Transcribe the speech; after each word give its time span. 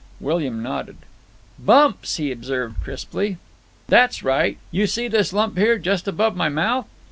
William 0.19 0.63
nodded. 0.63 0.97
"Bumps," 1.59 2.15
he 2.15 2.31
observed 2.31 2.81
crisply. 2.83 3.37
"That's 3.87 4.23
right. 4.23 4.57
You 4.71 4.87
see 4.87 5.07
this 5.07 5.31
lump 5.31 5.59
here, 5.59 5.77
just 5.77 6.07
above 6.07 6.35
my 6.35 6.49
mouth? 6.49 6.87